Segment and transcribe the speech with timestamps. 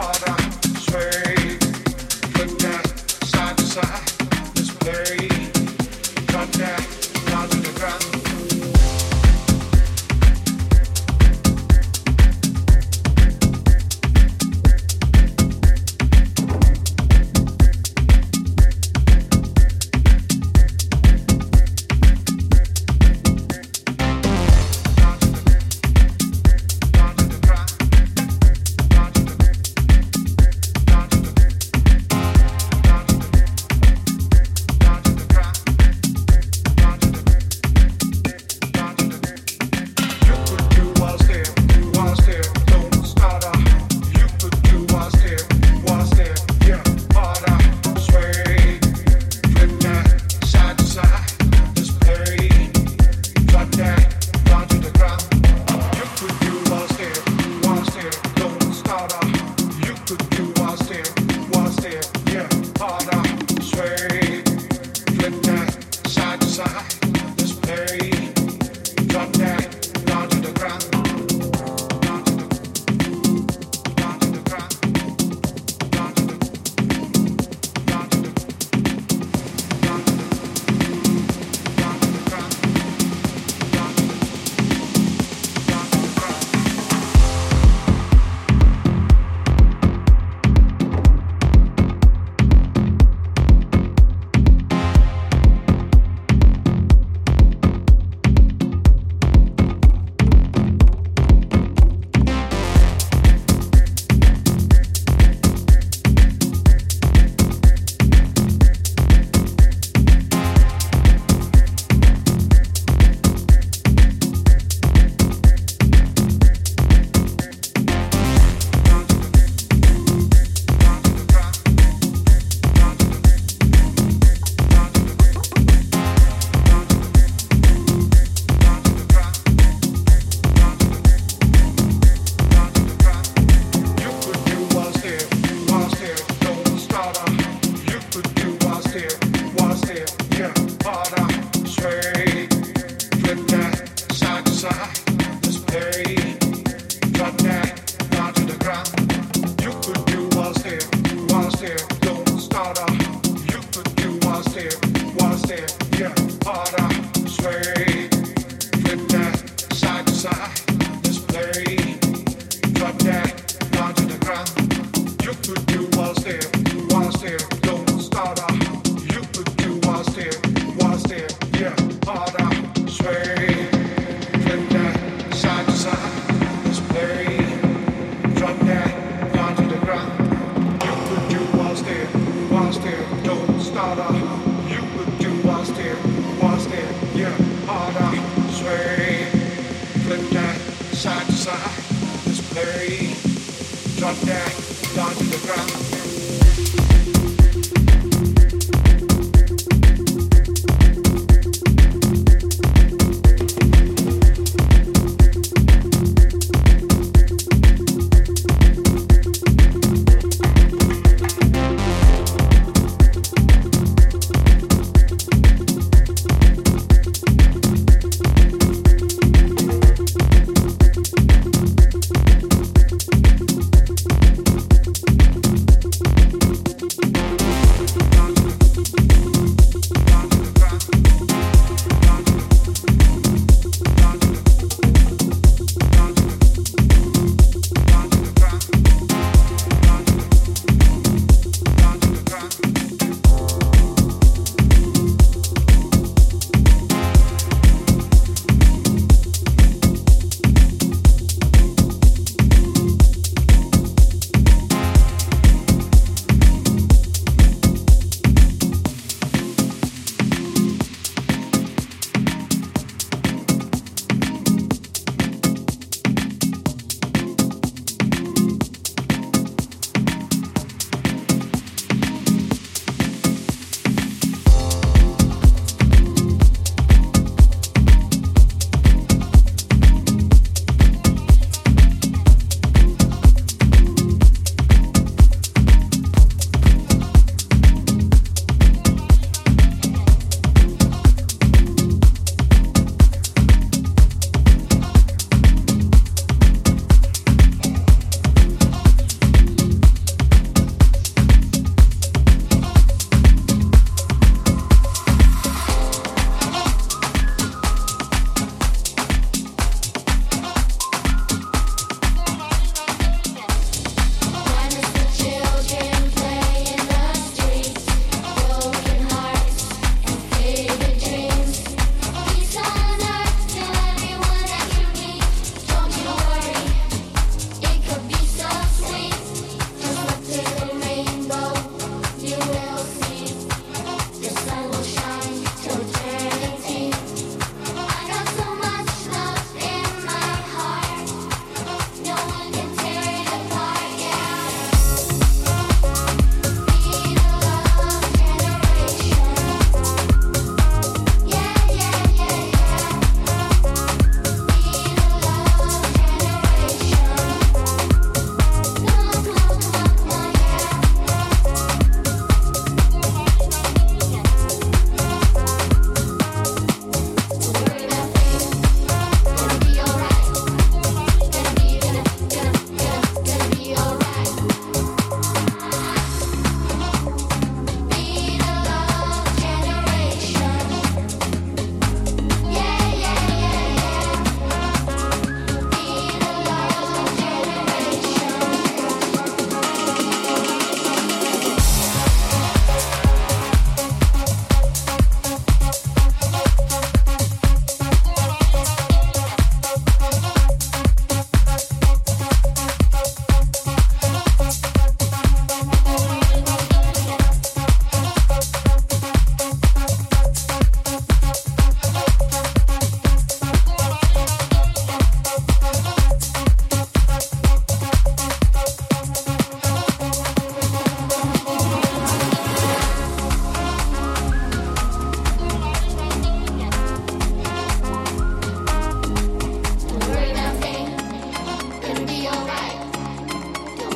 [0.00, 0.47] father.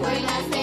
[0.00, 0.57] 回来。